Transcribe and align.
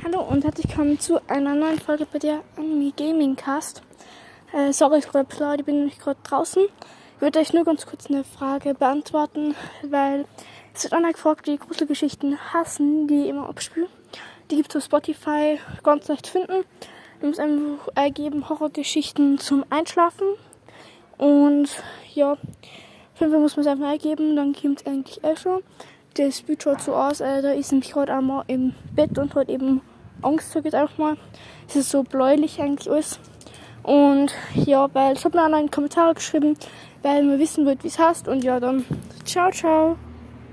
Hallo 0.00 0.22
und 0.22 0.42
herzlich 0.42 0.68
willkommen 0.68 0.98
zu 0.98 1.20
einer 1.28 1.54
neuen 1.54 1.78
Folge 1.78 2.06
bei 2.10 2.18
der 2.18 2.42
Anime 2.56 2.92
Gaming 2.96 3.36
Cast. 3.36 3.82
Äh, 4.52 4.72
sorry, 4.72 4.98
ich 4.98 5.08
bin 5.08 5.26
laut, 5.38 5.60
ich 5.60 5.66
bin 5.66 5.76
nämlich 5.76 5.98
gerade 5.98 6.18
draußen. 6.24 6.64
Ich 6.64 7.20
würde 7.20 7.38
euch 7.38 7.52
nur 7.52 7.64
ganz 7.64 7.84
kurz 7.84 8.06
eine 8.06 8.24
Frage 8.24 8.72
beantworten, 8.72 9.54
weil 9.82 10.24
es 10.74 10.84
wird 10.84 10.94
einer 10.94 11.12
gefragt, 11.12 11.46
die 11.46 11.58
Gruselgeschichten 11.58 12.38
hassen, 12.52 13.06
die 13.06 13.28
immer 13.28 13.50
abspielen. 13.50 13.86
Die 14.50 14.56
gibt 14.56 14.70
es 14.70 14.76
auf 14.76 14.84
Spotify 14.84 15.60
ganz 15.82 16.08
leicht 16.08 16.26
finden. 16.26 16.64
Du 17.20 17.26
musst 17.26 17.38
einfach 17.38 17.88
eingeben 17.94 18.48
Horrorgeschichten 18.48 19.38
zum 19.38 19.64
Einschlafen. 19.68 20.26
Und 21.18 21.68
ja, 22.14 22.38
fünf 23.14 23.34
muss 23.34 23.56
man 23.56 23.66
es 23.66 23.70
einfach 23.70 23.90
eingeben, 23.90 24.36
dann 24.36 24.54
kommt 24.54 24.80
es 24.80 24.86
eigentlich 24.86 25.22
eh 25.22 25.36
schon 25.36 25.62
das 26.14 26.42
Bild 26.42 26.62
schaut 26.62 26.80
so 26.80 26.94
aus, 26.94 27.20
äh, 27.20 27.42
da 27.42 27.52
ist 27.52 27.72
nämlich 27.72 27.94
heute 27.94 28.14
einmal 28.14 28.44
im 28.46 28.74
Bett 28.94 29.18
und 29.18 29.34
hat 29.34 29.48
eben 29.48 29.80
Angst, 30.22 30.52
sag 30.52 30.64
ich 30.66 30.74
einfach 30.74 30.98
mal. 30.98 31.16
Es 31.68 31.76
ist 31.76 31.90
so 31.90 32.02
bläulich 32.02 32.60
eigentlich 32.60 32.90
alles. 32.90 33.18
Und 33.82 34.32
ja, 34.54 34.88
weil 34.94 35.16
ich 35.16 35.24
habe 35.24 35.36
noch 35.36 35.44
einen 35.44 35.70
Kommentar 35.70 36.14
geschrieben, 36.14 36.56
weil 37.02 37.26
wir 37.26 37.38
wissen 37.38 37.66
wollt, 37.66 37.82
wie 37.82 37.88
es 37.88 37.98
heißt. 37.98 38.28
Und 38.28 38.44
ja, 38.44 38.60
dann 38.60 38.84
ciao, 39.24 39.50
ciao. 39.50 39.96